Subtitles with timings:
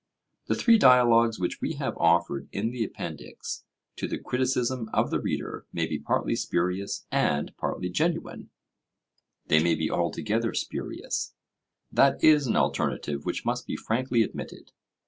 [0.47, 3.65] The three dialogues which we have offered in the Appendix
[3.97, 8.49] to the criticism of the reader may be partly spurious and partly genuine;
[9.45, 11.35] they may be altogether spurious;
[11.91, 14.71] that is an alternative which must be frankly admitted.